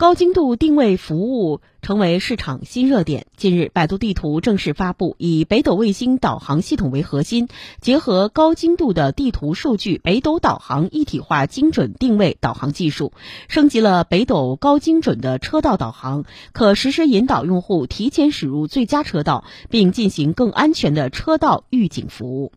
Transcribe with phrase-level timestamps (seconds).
[0.00, 7.48] 高精度定位服务成为市场新热点近日百度地图正式发布以北斗卫星导航系统为核心
[7.82, 13.12] 结合高精度的地图数据北斗导航一体化精准定位导航技术
[13.48, 22.52] 升级了北斗高精准的车道导航可实时引导用户提前驶入最佳车道并进行更安全的车道预警服务。